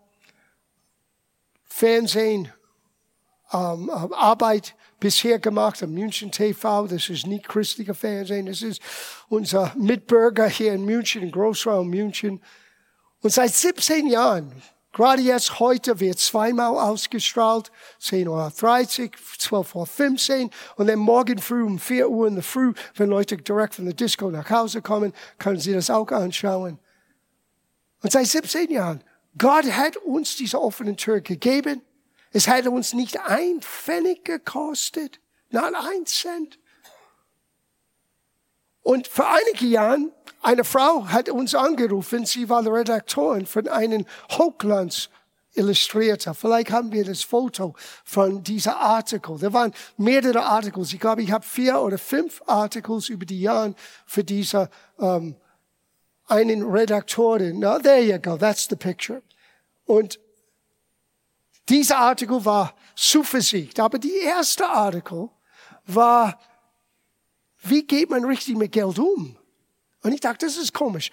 [1.65, 2.51] Fernsehen,
[3.51, 6.87] ähm, Arbeit bisher gemacht am München TV.
[6.87, 8.45] Das ist nicht christlicher Fernsehen.
[8.45, 8.81] Das ist
[9.29, 12.41] unser Mitbürger hier in München, im Großraum München.
[13.21, 14.51] Und seit 17 Jahren,
[14.91, 17.71] gerade jetzt heute, wird zweimal ausgestrahlt.
[18.01, 20.49] 10.30 Uhr, 12.15 Uhr.
[20.77, 23.93] Und dann morgen früh um 4 Uhr in der Früh, wenn Leute direkt von der
[23.93, 26.79] Disco nach Hause kommen, können sie das auch anschauen.
[28.01, 29.03] Und seit 17 Jahren,
[29.37, 31.81] Gott hat uns diese offene Tür gegeben.
[32.31, 36.59] Es hätte uns nicht ein Pfennig gekostet, nicht ein Cent.
[38.81, 40.11] Und vor einigen Jahren,
[40.41, 45.09] eine Frau hat uns angerufen, sie war Redakteurin von einem Hochglanz
[45.53, 46.33] Illustrator.
[46.33, 49.37] Vielleicht haben wir das Foto von dieser Artikel.
[49.39, 50.83] Da waren mehrere Artikel.
[50.83, 55.35] Ich glaube, ich habe vier oder fünf Artikel über die Jahre für diese um,
[56.27, 57.59] einen Redakteurin.
[57.59, 58.37] Now, there you go.
[58.37, 59.21] That's the picture.
[59.85, 60.19] Und
[61.69, 63.79] dieser Artikel war Zuversicht.
[63.79, 65.29] Aber die erste Artikel
[65.85, 66.39] war,
[67.61, 69.37] wie geht man richtig mit Geld um?
[70.01, 71.11] Und ich dachte, das ist komisch.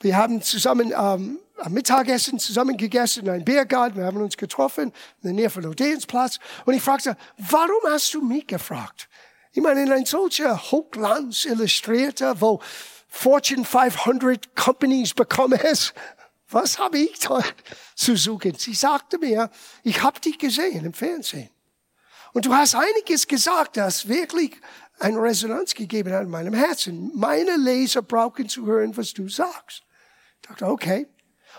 [0.00, 3.98] Wir haben zusammen ähm, am Mittagessen zusammen gegessen in einem Biergarten.
[3.98, 4.92] Wir haben uns getroffen in
[5.24, 6.38] der Nähe von Odeonsplatz.
[6.64, 9.08] Und ich fragte, warum hast du mich gefragt?
[9.52, 12.60] Ich meine, in ein solcher Hochglanz illustrierter, wo
[13.08, 15.94] Fortune 500 Companies bekommen es,
[16.50, 17.54] was habe ich dort
[17.94, 18.54] zu suchen?
[18.56, 19.50] Sie sagte mir,
[19.82, 21.50] ich habe dich gesehen im Fernsehen.
[22.32, 24.60] Und du hast einiges gesagt, das wirklich
[24.98, 27.10] eine Resonanz gegeben hat in meinem Herzen.
[27.14, 29.82] Meine Leser brauchen zu hören, was du sagst.
[30.42, 31.08] Ich dachte, okay.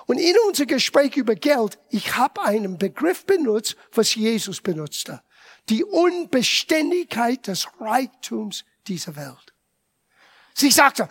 [0.05, 5.21] Und in unser Gespräch über Geld, ich habe einen Begriff benutzt, was Jesus benutzte.
[5.69, 9.53] Die Unbeständigkeit des Reichtums dieser Welt.
[10.53, 11.07] Sie sagte,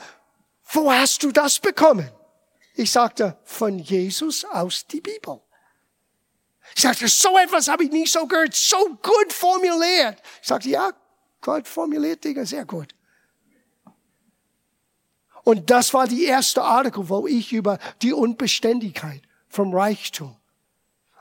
[0.72, 2.10] wo hast du das bekommen?
[2.78, 5.40] Ich sagte, von Jesus aus die Bibel.
[6.76, 10.22] Ich sagte, so etwas habe ich nicht so gehört, so gut formuliert.
[10.40, 10.92] Ich sagte, ja,
[11.40, 12.94] Gott formuliert Dinge sehr gut.
[15.42, 20.36] Und das war die erste Artikel, wo ich über die Unbeständigkeit vom Reichtum.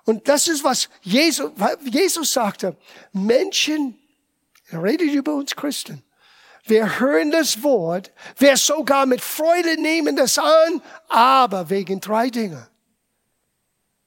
[0.06, 1.52] Und das ist, was Jesus,
[1.86, 2.78] Jesus sagte.
[3.14, 3.98] Menschen,
[4.68, 6.04] er redet über uns Christen.
[6.68, 12.68] Wir hören das Wort, wir sogar mit Freude nehmen das an, aber wegen drei Dinge.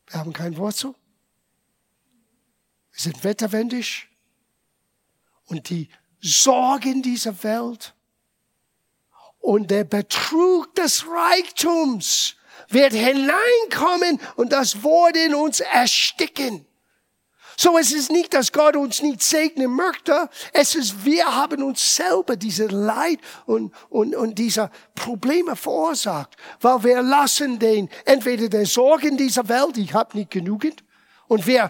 [0.08, 0.94] Wir haben kein Wurzel.
[2.92, 4.08] Wir sind wetterwendig.
[5.46, 5.88] Und die
[6.20, 7.94] Sorgen dieser Welt
[9.38, 12.36] und der Betrug des Reichtums
[12.68, 16.66] wird hineinkommen und das Wort in uns ersticken.
[17.62, 20.30] So es ist nicht, dass Gott uns nicht segnen möchte.
[20.54, 26.38] Es ist, wir haben uns selber diese Leid und, und, und diese Probleme verursacht.
[26.62, 30.82] Weil wir lassen den, entweder der Sorgen dieser Welt, ich habe nicht genügend,
[31.28, 31.68] und wir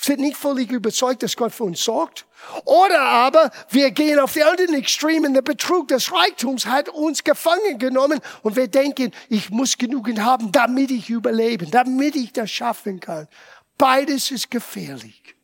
[0.00, 2.24] sind nicht völlig überzeugt, dass Gott für uns sorgt.
[2.64, 5.34] Oder aber wir gehen auf die anderen Extremen.
[5.34, 10.52] Der Betrug des Reichtums hat uns gefangen genommen und wir denken, ich muss genügend haben,
[10.52, 13.28] damit ich überleben, damit ich das schaffen kann.
[13.78, 15.36] Beides ist gefährlich.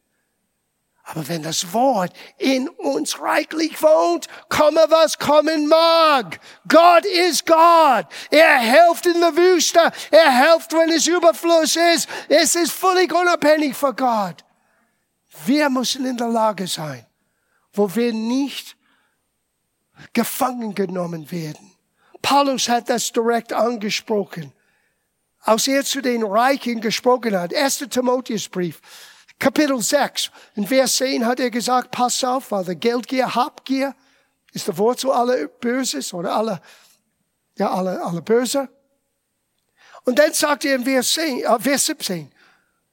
[1.07, 6.41] Aber wenn das Wort in uns reichlich wohnt, komme was kommen mag.
[6.67, 8.07] Gott ist Gott.
[8.31, 9.93] Er hilft in der Wüste.
[10.11, 12.09] Er hilft, wenn es Überfluss ist.
[12.29, 14.45] Es ist völlig unabhängig von Gott.
[15.45, 17.07] Wir müssen in der Lage sein,
[17.75, 18.75] wo wir nicht
[20.15, 21.73] gefangen genommen werden.
[22.23, 24.55] Paulus hat das direkt angesprochen.
[25.45, 27.79] Als er zu den Reichen gesprochen hat, 1.
[27.91, 28.81] Timotheusbrief,
[29.39, 33.95] Kapitel 6, in Vers 10 hat er gesagt, pass auf, weil der Geldgier, Habgier,
[34.53, 36.63] ist der Wurzel aller Böses oder aller,
[37.59, 38.69] ja, aller, aller Böse.
[40.05, 42.33] Und dann sagt er in Vers, 10, äh, Vers 17,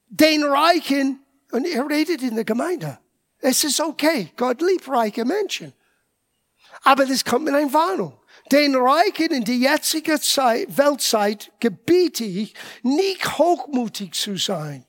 [0.08, 3.00] den Reichen, und er redet in der Gemeinde.
[3.40, 5.74] Es ist okay, Gott liebt reiche Menschen.
[6.84, 8.21] Aber das kommt mit einer Warnung.
[8.52, 14.86] Den Reichen in der jetzigen Zeit, Weltzeit gebiete ich, nicht hochmutig zu sein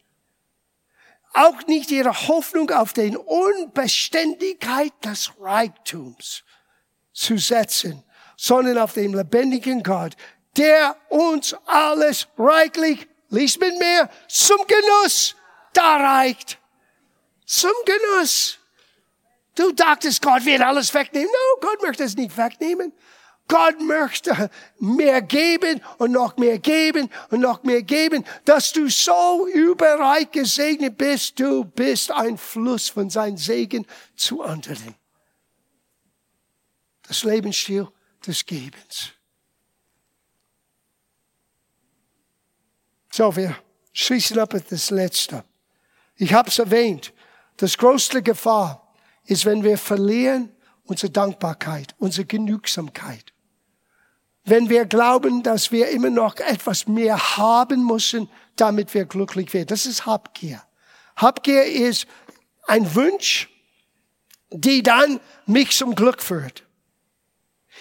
[1.34, 6.44] auch nicht ihre Hoffnung auf den Unbeständigkeit des Reichtums
[7.12, 8.04] zu setzen,
[8.36, 10.14] sondern auf den lebendigen Gott,
[10.56, 15.34] der uns alles reichlich, liest mit mir, zum Genuss
[15.72, 16.58] da reicht.
[17.46, 18.58] Zum Genuss.
[19.54, 21.28] Du dachtest, Gott wird alles wegnehmen.
[21.28, 22.92] No, Gott möchte es nicht wegnehmen.
[23.52, 29.46] Gott möchte mehr geben und noch mehr geben und noch mehr geben, dass du so
[29.46, 31.38] überreich gesegnet bist.
[31.38, 33.86] Du bist ein Fluss von seinem Segen
[34.16, 34.94] zu anderen.
[37.02, 37.88] Das Lebensstil
[38.26, 39.10] des Gebens.
[43.10, 43.54] So, wir
[43.92, 45.44] schließen ab mit das Letzte.
[46.16, 47.12] Ich habe es erwähnt.
[47.58, 48.94] Das größte Gefahr
[49.26, 50.48] ist, wenn wir verlieren
[50.84, 53.31] unsere Dankbarkeit, unsere Genügsamkeit
[54.44, 59.68] wenn wir glauben, dass wir immer noch etwas mehr haben müssen, damit wir glücklich werden.
[59.68, 60.62] Das ist Habgier.
[61.16, 62.06] Habgier ist
[62.66, 63.48] ein Wunsch,
[64.50, 66.64] die dann mich zum Glück führt.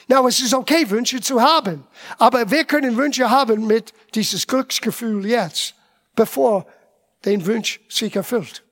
[0.08, 1.86] Na, es ist okay, Wünsche zu haben.
[2.18, 5.76] Aber wir können Wünsche haben mit dieses Glücksgefühl jetzt,
[6.16, 6.66] bevor
[7.26, 8.64] den Wunsch sich erfüllt.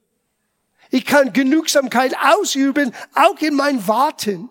[0.92, 4.50] Ich kann Genügsamkeit ausüben, auch in mein Warten,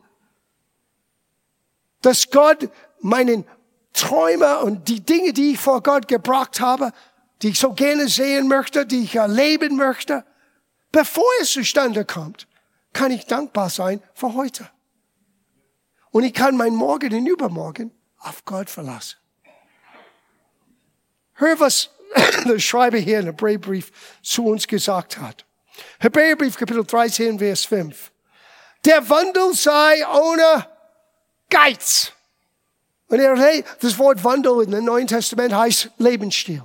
[2.01, 3.45] dass Gott meinen
[3.93, 6.93] Träume und die Dinge, die ich vor Gott gebracht habe,
[7.43, 10.25] die ich so gerne sehen möchte, die ich erleben möchte,
[10.93, 12.47] bevor es zustande kommt,
[12.93, 14.69] kann ich dankbar sein für heute.
[16.11, 19.17] Und ich kann mein Morgen und Übermorgen auf Gott verlassen.
[21.35, 21.91] Hör, was
[22.45, 25.45] der Schreiber hier in der Hebräerbrief zu uns gesagt hat.
[26.01, 28.11] Hebräerbrief Kapitel 13, Vers 5.
[28.85, 30.67] Der Wandel sei ohne
[31.51, 32.13] Geiz
[33.09, 36.63] Und er, das Wort Wandel in dem Neuen Testament heißt Lebensstil.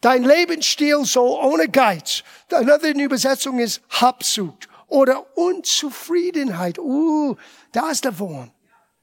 [0.00, 2.22] Dein Lebensstil soll ohne Geiz.
[2.50, 6.78] Eine andere Übersetzung ist Habsucht oder Unzufriedenheit.
[6.78, 7.36] Uh,
[7.72, 8.50] da ist der Wurm.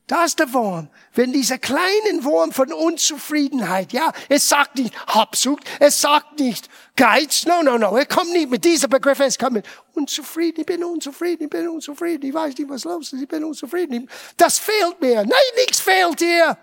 [0.08, 0.90] Da ist der Wurm.
[1.14, 7.46] Wenn dieser kleine Wurm von Unzufriedenheit, ja, es sagt nicht Habsucht, es sagt nicht Geiz,
[7.46, 10.84] no, no, no, er kommt nicht mit dieser Begriff, es kommt mit unzufrieden, ich bin
[10.84, 14.10] unzufrieden, ich bin unzufrieden, ich weiß nicht, was los ist, ich bin unzufrieden.
[14.36, 15.18] Das fehlt mir.
[15.18, 16.58] Nein, nichts fehlt dir.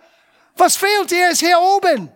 [0.56, 2.10] Was fehlt dir ist hier oben.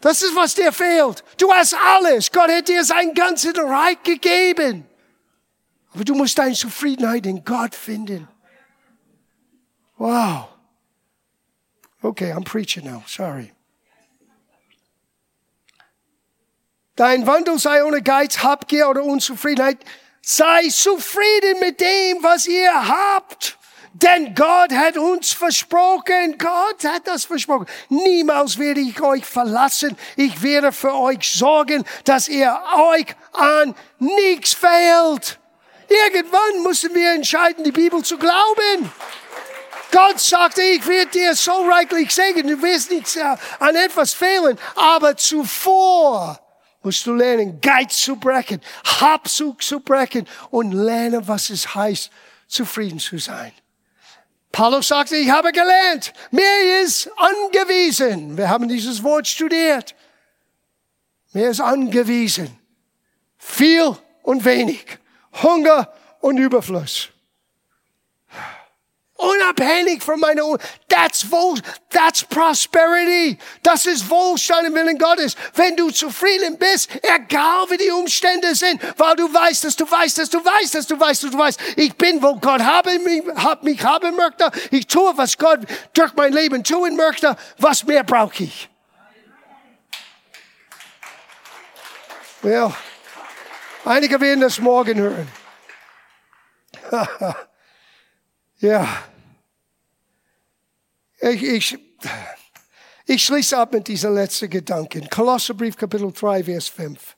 [0.00, 1.22] Das ist, was dir fehlt.
[1.38, 2.32] Du hast alles.
[2.32, 4.84] Gott hat dir sein ganzes Reich gegeben.
[5.94, 8.26] Aber du musst deine Zufriedenheit in Gott finden.
[9.98, 10.48] Wow.
[12.02, 13.02] Okay, I'm preaching now.
[13.06, 13.52] Sorry.
[17.00, 19.78] Dein Wandel sei ohne Geiz, Habgier oder Unzufriedenheit.
[20.20, 23.56] Sei zufrieden mit dem, was ihr habt.
[23.94, 27.64] Denn Gott hat uns versprochen, Gott hat das versprochen.
[27.88, 29.96] Niemals werde ich euch verlassen.
[30.16, 35.38] Ich werde für euch sorgen, dass ihr euch an nichts fehlt.
[35.88, 38.92] Irgendwann müssen wir entscheiden, die Bibel zu glauben.
[39.90, 44.58] Gott sagte, ich werde dir so reichlich segnen, du wirst nicht äh, an etwas fehlen,
[44.76, 46.38] aber zuvor
[46.82, 52.10] musst du lernen, Geiz zu brechen, Habsucht zu brechen und lernen, was es heißt,
[52.46, 53.52] zufrieden zu sein.
[54.52, 58.36] Paulus sagte, ich habe gelernt, mir ist angewiesen.
[58.36, 59.94] Wir haben dieses Wort studiert.
[61.32, 62.58] Mir ist angewiesen.
[63.38, 64.84] Viel und wenig.
[65.42, 67.10] Hunger und Überfluss.
[69.20, 70.56] Unabhängig von meiner,
[70.88, 71.58] that's wohl,
[71.90, 73.36] that's prosperity.
[73.62, 75.36] Das ist Wohlstand im Willen Gottes.
[75.54, 80.18] Wenn du zufrieden bist, egal wie die Umstände sind, weil du weißt, dass du weißt,
[80.18, 83.22] dass du weißt, dass du weißt, dass du weißt, ich bin, wo Gott haben, mich,
[83.36, 84.50] hab mich haben möchte.
[84.70, 85.60] Ich tue, was Gott
[85.92, 87.36] durch mein Leben tun möchte.
[87.58, 88.70] Was mehr brauche ich?
[92.42, 92.72] Well,
[93.84, 95.28] einige werden das morgen hören.
[98.60, 98.88] ja.
[101.22, 101.78] Ich, ich,
[103.04, 105.06] ich schließe ab mit diesen letzten Gedanken.
[105.10, 107.16] Kolosserbrief Kapitel 3, Vers 5.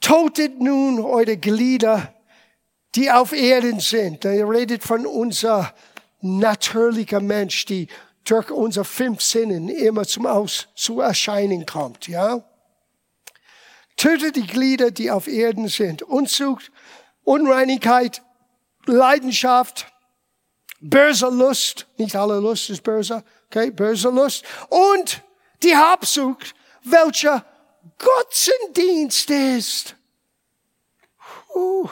[0.00, 2.14] Totet nun eure Glieder,
[2.94, 4.24] die auf Erden sind.
[4.24, 5.74] Er redet von unser
[6.20, 7.88] natürlicher Mensch, die
[8.24, 12.44] durch unsere fünf Sinnen immer zum Aus, zu erscheinen kommt, ja?
[13.96, 16.02] Tötet die Glieder, die auf Erden sind.
[16.02, 16.70] Unzucht,
[17.24, 18.22] Unreinigkeit,
[18.86, 19.92] Leidenschaft,
[20.80, 25.22] böse Lust, nicht alle Lust ist böse, okay, böse Lust, und
[25.62, 27.44] die Habsucht, welcher
[27.98, 29.94] Götzendienst ist.
[31.54, 31.88] Uh.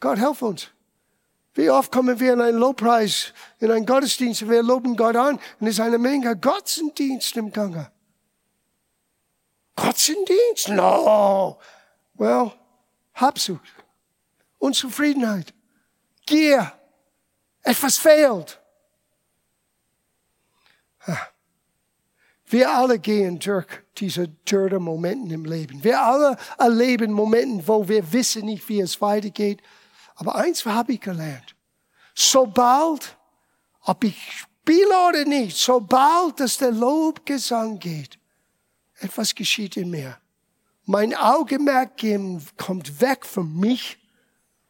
[0.00, 0.68] Gott helf uns.
[1.54, 5.38] Wie oft kommen wir in einen Lobpreis, in einen Gottesdienst, und wir loben Gott an,
[5.60, 7.90] und es ist eine Menge Götzendienst im Gange.
[9.76, 10.68] Götzendienst?
[10.68, 11.58] No.
[12.14, 12.52] Well,
[13.14, 13.62] Habsucht,
[14.58, 15.54] Unzufriedenheit,
[16.26, 16.72] Gier,
[17.62, 18.60] etwas fehlt.
[22.46, 25.82] Wir alle gehen durch diese dürre Momente im Leben.
[25.82, 29.60] Wir alle erleben Momente, wo wir wissen nicht, wie es weitergeht.
[30.16, 31.56] Aber eins habe ich gelernt.
[32.14, 33.16] Sobald,
[33.82, 38.18] ob ich spiele oder nicht, sobald es der Lobgesang geht,
[39.00, 40.18] etwas geschieht in mir.
[40.86, 42.02] Mein Augenmerk
[42.56, 43.98] kommt weg von mich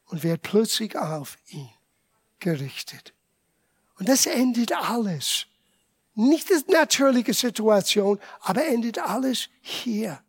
[0.07, 1.71] und wird plötzlich auf ihn
[2.39, 3.13] gerichtet.
[3.99, 5.47] Und das endet alles.
[6.15, 10.21] Nicht die natürliche Situation, aber endet alles hier.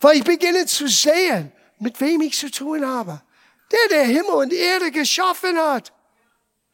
[0.00, 3.22] Weil ich beginne zu sehen, mit wem ich zu tun habe.
[3.70, 5.92] Der, der Himmel und Erde geschaffen hat.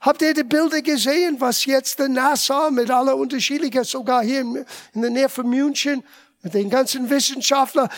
[0.01, 5.03] Habt ihr die Bilder gesehen, was jetzt der NASA mit aller unterschiedlichen, sogar hier in
[5.03, 6.05] der Nähe von München,
[6.42, 7.88] mit den ganzen Wissenschaftlern,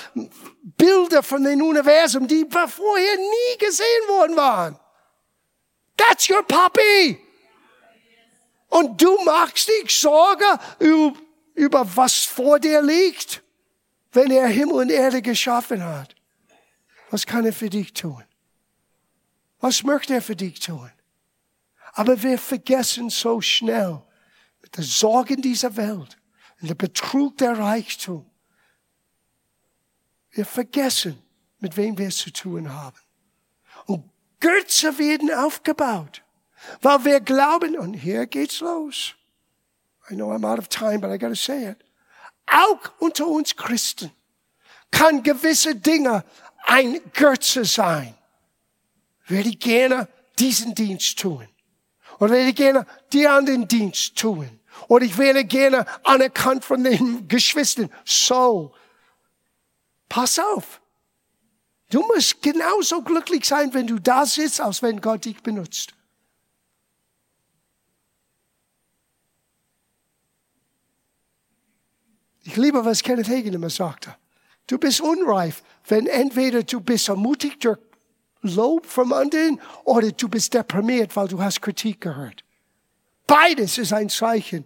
[0.62, 4.78] Bilder von den Universum, die vorher nie gesehen worden waren.
[5.96, 7.18] That's your puppy.
[8.68, 10.44] Und du machst dich Sorge
[11.54, 13.42] über, was vor dir liegt,
[14.12, 16.14] wenn er Himmel und Erde geschaffen hat.
[17.10, 18.22] Was kann er für dich tun?
[19.60, 20.90] Was möchte er für dich tun?
[21.94, 24.02] Aber wir vergessen so schnell
[24.62, 26.17] mit den Sorgen dieser Welt
[26.66, 28.28] der Betrug der Reichtum
[30.32, 31.20] wir vergessen,
[31.58, 32.96] mit wem wir es zu tun haben.
[33.86, 34.08] Und
[34.40, 36.22] Götze werden aufgebaut,
[36.80, 39.14] weil wir glauben, und hier geht's los.
[40.10, 41.78] I know I'm out of time, but I gotta say it.
[42.46, 44.10] Auch unter uns Christen
[44.90, 46.24] kann gewisse Dinge
[46.66, 48.14] ein Götze sein.
[49.26, 51.46] Würde gerne diesen Dienst tun.
[52.20, 54.57] Oder ich gerne dir an den Dienst tun.
[54.86, 57.90] Oder ich wäre gerne anerkannt von den Geschwistern.
[58.04, 58.72] So.
[60.08, 60.80] Pass auf.
[61.90, 65.94] Du musst genauso glücklich sein, wenn du da sitzt, als wenn Gott dich benutzt.
[72.44, 74.16] Ich liebe, was Kenneth Hagen immer sagte.
[74.66, 77.78] Du bist unreif, wenn entweder du bist ermutigt durch
[78.42, 82.44] Lob vom anderen oder du bist deprimiert, weil du hast Kritik gehört.
[83.28, 84.64] Beides ist ein Zeichen.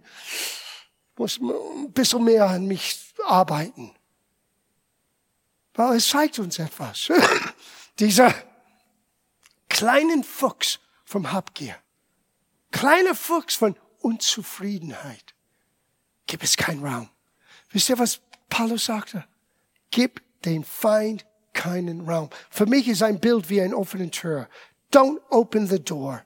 [1.12, 3.92] Ich muss ein bisschen mehr an mich arbeiten.
[5.74, 7.08] Weil es zeigt uns etwas.
[7.98, 8.32] Dieser
[9.68, 11.76] kleinen Fuchs vom Habgier.
[12.70, 15.34] Kleiner Fuchs von Unzufriedenheit.
[16.26, 17.10] Gibt es keinen Raum.
[17.70, 19.26] Wisst ihr, was Paulus sagte?
[19.90, 22.30] Gib den Feind keinen Raum.
[22.48, 24.48] Für mich ist ein Bild wie eine offene Tür.
[24.92, 26.24] Don't open the door.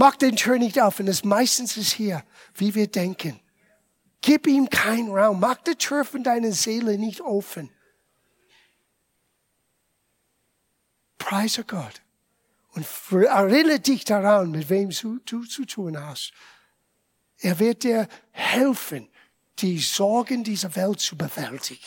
[0.00, 1.00] Mach den Tür nicht auf.
[1.00, 2.22] Und das meistens ist hier,
[2.54, 3.40] wie wir denken.
[4.20, 5.40] Gib ihm keinen Raum.
[5.40, 7.68] Mach die Tür von deiner Seele nicht offen.
[11.18, 12.00] Preise Gott.
[12.74, 16.32] Und erinnere dich daran, mit wem du zu tun hast.
[17.38, 19.08] Er wird dir helfen,
[19.58, 21.82] die Sorgen dieser Welt zu bewältigen,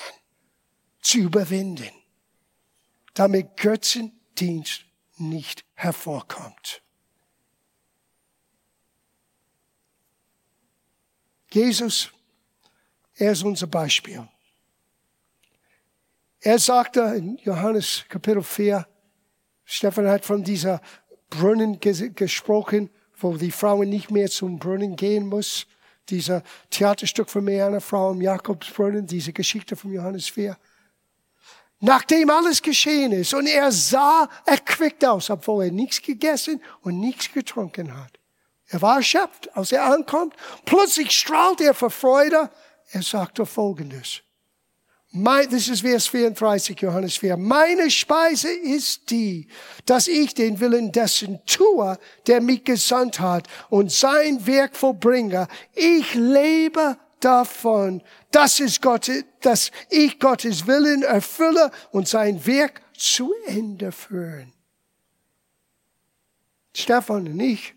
[0.99, 1.91] zu überwinden,
[3.13, 4.83] damit Götzendienst
[5.15, 6.81] nicht hervorkommt.
[11.53, 12.11] Jesus,
[13.15, 14.27] er ist unser Beispiel.
[16.39, 18.87] Er sagte in Johannes Kapitel 4,
[19.65, 20.81] Stefan hat von dieser
[21.29, 25.67] Brunnen gesprochen, wo die Frauen nicht mehr zum Brunnen gehen muss
[26.09, 30.57] dieser Theaterstück von mir, eine Frau im Jakobsbrunnen, diese Geschichte von Johannes 4.
[31.79, 37.31] Nachdem alles geschehen ist und er sah erquickt aus, obwohl er nichts gegessen und nichts
[37.31, 38.19] getrunken hat.
[38.71, 40.33] Er war erschöpft, als er ankommt.
[40.65, 42.49] Plötzlich strahlt er vor Freude.
[42.91, 44.21] Er sagte Folgendes.
[45.13, 47.35] Mein, das ist Vers 34, Johannes 4.
[47.35, 49.49] Meine Speise ist die,
[49.85, 51.97] dass ich den Willen dessen tue,
[52.27, 55.49] der mich gesandt hat und sein Werk vollbringe.
[55.73, 58.01] Ich lebe davon,
[58.31, 59.11] dass, es Gott,
[59.41, 64.53] dass ich Gottes Willen erfülle und sein Werk zu Ende führen.
[66.73, 67.75] Stefan und ich,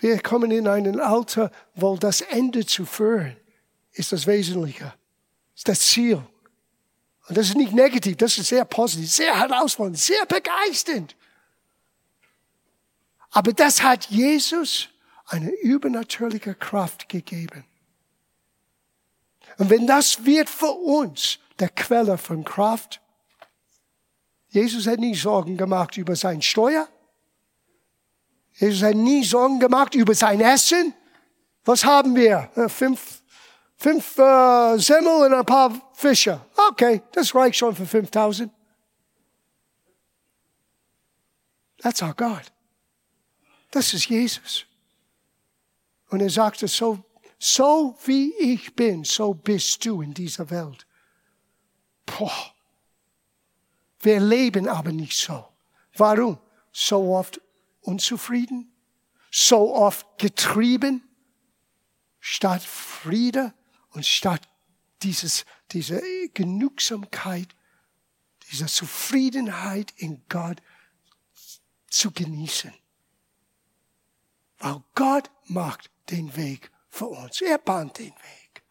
[0.00, 3.36] wir kommen in ein Alter, wo das Ende zu führen
[3.92, 4.94] ist das Wesentliche,
[5.54, 6.22] ist das Ziel.
[7.28, 11.14] Und das ist nicht negativ, das ist sehr positiv, sehr herausfordernd, sehr begeisternd.
[13.30, 14.88] Aber das hat Jesus
[15.26, 17.64] eine übernatürliche Kraft gegeben.
[19.58, 23.00] Und wenn das wird für uns der Quelle von Kraft,
[24.48, 26.88] Jesus hat nie Sorgen gemacht über sein Steuer.
[28.60, 30.94] Jesus hat nie Sorgen gemacht über sein Essen.
[31.64, 32.50] Was haben wir?
[32.54, 33.20] Äh, fünf
[33.80, 36.40] fünf äh, Semmel und ein paar Fische.
[36.70, 38.52] Okay, das reicht schon für 5000.
[41.78, 42.42] That's our God.
[43.70, 44.66] Das ist Jesus.
[46.10, 47.02] Und er sagte, so,
[47.38, 50.86] so wie ich bin, so bist du in dieser Welt.
[52.04, 52.52] Boah.
[54.00, 55.46] Wir leben aber nicht so.
[55.96, 56.38] Warum?
[56.72, 57.40] So oft
[57.80, 58.72] unzufrieden,
[59.30, 61.02] so oft getrieben,
[62.18, 63.54] statt Friede
[63.90, 64.48] und statt
[65.02, 66.00] dieses, diese
[66.34, 67.48] Genügsamkeit,
[68.50, 70.60] dieser Zufriedenheit in Gott
[71.88, 72.72] zu genießen.
[74.58, 77.40] Weil Gott macht den Weg für uns.
[77.40, 78.62] Er bahnt den Weg.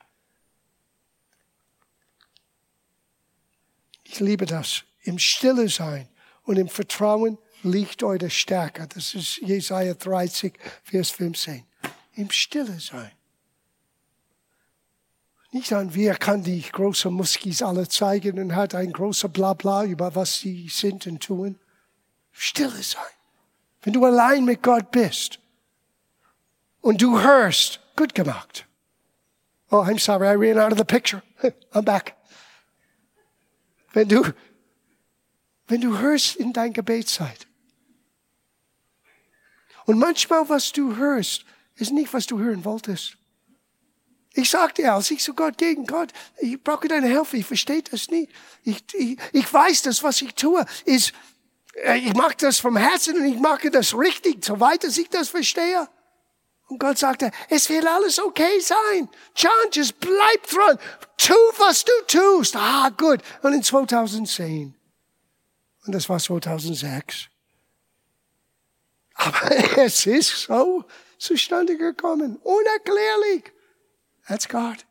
[4.04, 4.84] Ich liebe das.
[5.02, 6.10] Im Stille sein
[6.44, 8.88] und im Vertrauen liegt eure Stärke.
[8.88, 10.54] Das ist Jesaja 30,
[10.84, 11.64] Vers 15.
[12.14, 13.12] Im Stille sein.
[15.52, 20.14] Nicht an, wer kann die großen Muskis alle zeigen und hat ein großer Blabla über
[20.14, 21.60] was sie sind und tun.
[22.32, 23.02] Stille sein.
[23.82, 25.40] Wenn du allein mit Gott bist
[26.82, 28.68] und du hörst, gut gemacht.
[29.72, 31.24] Oh, I'm sorry, I ran out of the picture.
[31.74, 32.16] I'm back.
[33.94, 34.34] Wenn du,
[35.68, 37.49] wenn du hörst in dein Gebetszeit.
[39.90, 41.46] Und manchmal, was du hörst,
[41.78, 43.18] ist nicht, was du hören wolltest.
[44.36, 48.08] Ich sagte, als ich zu Gott gegen Gott, ich brauche deine Hilfe, ich verstehe das
[48.10, 48.32] nicht.
[48.64, 51.12] Ich, ich, ich weiß, das, was ich tue, ist,
[51.74, 55.90] äh, ich mache das vom Herzen und ich mache das richtig, soweit ich das verstehe.
[56.68, 59.10] Und Gott sagte, es wird alles okay sein.
[59.36, 60.78] John, just bleib dran.
[61.18, 62.56] Tu, was du tust.
[62.56, 63.24] Ah, gut.
[63.42, 64.76] Und in 2010,
[65.88, 67.30] und das war 2006,
[69.20, 70.86] Aber es ist so
[71.18, 72.38] zustande gekommen.
[72.38, 73.52] Unerklärlich.
[74.28, 74.86] That's God.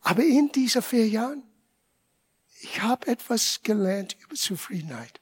[0.00, 1.42] Aber in diesen vier Jahren,
[2.60, 5.20] ich habe etwas gelernt über Zufriedenheit.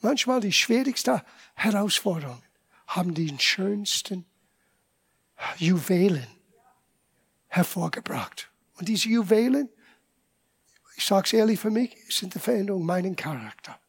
[0.00, 1.20] Manchmal die schwierigsten
[1.54, 2.42] Herausforderungen
[2.86, 4.24] haben die schönsten
[5.58, 6.26] Juwelen
[7.48, 8.50] hervorgebracht.
[8.78, 9.68] Und diese Juwelen,
[10.96, 13.79] ich sage es ehrlich für mich, sind die Veränderung meinen Charakter.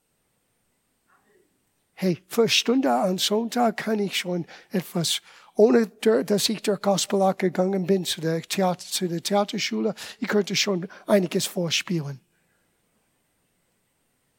[2.02, 5.22] Hey, für Stunde am Sonntag kann ich schon etwas,
[5.54, 10.56] ohne dass ich durch Gospelart gegangen bin zu der, Theater, zu der Theaterschule, ich könnte
[10.56, 12.20] schon einiges vorspielen.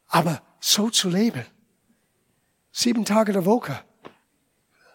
[0.07, 1.45] Aber so zu leben,
[2.73, 3.79] sieben Tage der Woche,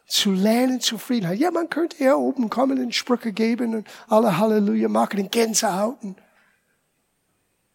[0.07, 1.39] zu lernen Zufriedenheit.
[1.39, 6.17] Ja, man könnte hier oben kommen und Sprüche geben und alle Halleluja machen und Gänsehauten.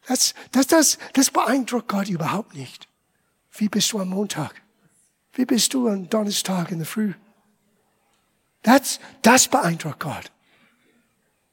[0.06, 2.88] Das, das, das, das beeindruckt Gott überhaupt nicht.
[3.54, 4.63] Wie bist du am Montag?
[5.34, 7.14] Wie bist du am Donnerstag in der Früh?
[8.62, 10.32] Das, das beeindruckt Gott.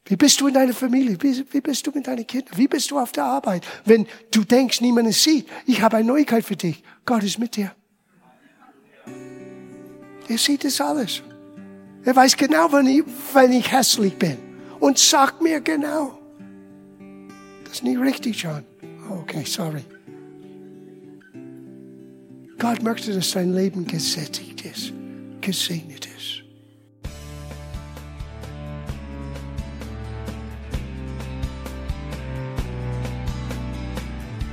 [0.05, 1.17] Wie bist du in deiner Familie?
[1.21, 2.57] Wie, wie bist du mit deinen Kindern?
[2.57, 3.65] Wie bist du auf der Arbeit?
[3.85, 6.83] Wenn du denkst, niemand sieht, ich habe eine Neuigkeit für dich.
[7.05, 7.73] Gott ist mit dir.
[10.27, 11.21] Er sieht das alles.
[12.03, 13.03] Er weiß genau, wenn ich,
[13.33, 14.37] wenn ich hässlich bin.
[14.79, 16.17] Und sagt mir genau.
[17.63, 18.65] Das ist nicht richtig, John.
[19.09, 19.85] Okay, sorry.
[22.61, 24.93] Gott möchte, dass dein Leben gesättigt ist,
[25.41, 26.43] gesegnet ist.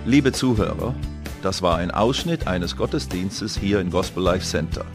[0.07, 0.95] Liebe Zuhörer,
[1.43, 4.87] das war ein Ausschnitt eines Gottesdienstes hier im Gospel Life Center.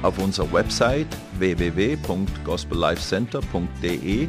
[0.00, 4.28] Auf unserer Website www.gospellifecenter.de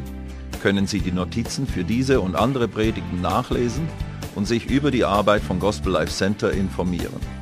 [0.60, 3.88] können Sie die Notizen für diese und andere Predigten nachlesen
[4.34, 7.41] und sich über die Arbeit von Gospel Life Center informieren.